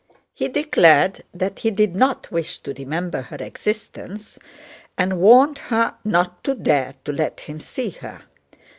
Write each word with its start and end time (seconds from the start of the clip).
He 0.33 0.47
declared 0.47 1.23
that 1.31 1.59
he 1.59 1.69
did 1.69 1.93
not 1.95 2.31
wish 2.31 2.57
to 2.61 2.73
remember 2.73 3.21
her 3.21 3.35
existence 3.35 4.39
and 4.97 5.19
warned 5.19 5.59
her 5.69 5.93
not 6.03 6.43
to 6.45 6.55
dare 6.55 6.95
to 7.05 7.11
let 7.13 7.41
him 7.41 7.59
see 7.59 7.91
her. 7.91 8.23